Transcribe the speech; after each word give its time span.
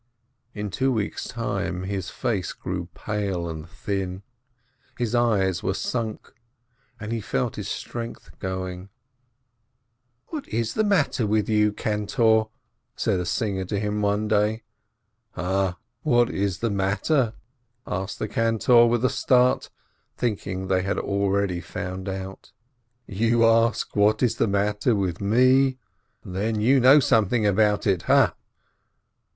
In 0.55 0.71
two 0.71 0.91
weeks 0.91 1.27
time 1.27 1.83
his 1.83 2.09
face 2.09 2.53
grew 2.53 2.87
pale 2.95 3.47
and 3.47 3.69
thin, 3.69 4.23
his 4.97 5.13
eyes 5.13 5.61
were 5.61 5.75
sunk, 5.75 6.33
and 6.99 7.11
he 7.11 7.21
felt 7.21 7.55
his 7.55 7.67
strength 7.67 8.31
going. 8.39 8.89
"What 10.29 10.47
is 10.47 10.73
the 10.73 10.83
matter 10.83 11.27
with 11.27 11.47
you, 11.47 11.71
cantor?" 11.71 12.45
said 12.95 13.19
a 13.19 13.27
singer 13.27 13.63
to 13.65 13.79
him 13.79 14.01
one 14.01 14.27
day. 14.27 14.63
"Ha, 15.33 15.77
what 16.01 16.31
is 16.31 16.57
the 16.61 16.71
matter?" 16.71 17.33
asked 17.85 18.17
the 18.17 18.27
cantor, 18.27 18.87
with 18.87 19.05
a 19.05 19.07
start, 19.07 19.69
thinking 20.17 20.65
they 20.65 20.81
had 20.81 20.97
already 20.97 21.61
found 21.61 22.09
out. 22.09 22.51
"You 23.05 23.45
ask 23.45 23.95
what 23.95 24.23
is 24.23 24.37
the 24.37 24.47
matter 24.47 24.95
with 24.95 25.21
me? 25.21 25.77
Then 26.25 26.59
you 26.59 26.79
know 26.79 26.99
something 26.99 27.45
about 27.45 27.85
it, 27.85 28.01
ha 28.09 28.33